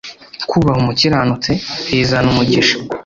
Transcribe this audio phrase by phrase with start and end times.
[0.49, 1.51] kubaha umukiranutse
[1.89, 2.75] bizana umugisha